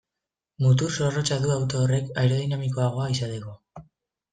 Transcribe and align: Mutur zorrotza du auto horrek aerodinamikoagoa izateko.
Mutur 0.65 0.95
zorrotza 0.99 1.39
du 1.45 1.53
auto 1.57 1.85
horrek 1.85 2.11
aerodinamikoagoa 2.25 3.11
izateko. 3.19 3.59